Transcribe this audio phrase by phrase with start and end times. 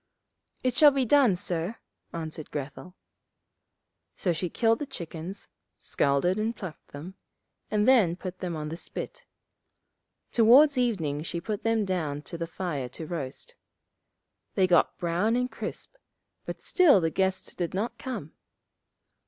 [0.63, 1.75] 'It shall be done, sir!'
[2.11, 2.95] answered Grethel.
[4.15, 7.13] So she killed the chickens, scalded and plucked them,
[7.69, 9.25] and then put them on the spit;
[10.31, 13.53] towards evening she put them down to the fire to roast.
[14.55, 15.93] They got brown and crisp,
[16.45, 18.33] but still the guest did not come.